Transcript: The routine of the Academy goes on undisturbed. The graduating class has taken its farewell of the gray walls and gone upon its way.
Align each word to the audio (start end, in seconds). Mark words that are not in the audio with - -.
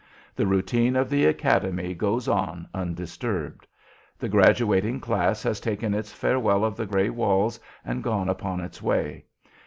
The 0.35 0.47
routine 0.47 0.95
of 0.95 1.11
the 1.11 1.25
Academy 1.25 1.93
goes 1.93 2.27
on 2.27 2.67
undisturbed. 2.73 3.67
The 4.17 4.29
graduating 4.29 4.99
class 4.99 5.43
has 5.43 5.59
taken 5.59 5.93
its 5.93 6.11
farewell 6.11 6.65
of 6.65 6.75
the 6.75 6.87
gray 6.87 7.11
walls 7.11 7.59
and 7.85 8.01
gone 8.01 8.27
upon 8.27 8.61
its 8.61 8.81
way. 8.81 9.25